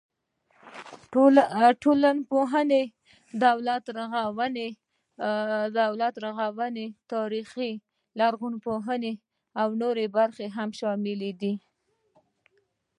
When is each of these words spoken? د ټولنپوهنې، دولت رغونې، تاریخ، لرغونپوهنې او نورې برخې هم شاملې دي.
د 1.35 1.37
ټولنپوهنې، 1.83 2.83
دولت 5.79 6.15
رغونې، 6.37 6.85
تاریخ، 7.13 7.49
لرغونپوهنې 8.19 9.13
او 9.61 9.69
نورې 9.81 10.05
برخې 10.17 10.47
هم 10.57 10.69
شاملې 10.79 11.31
دي. 11.41 11.53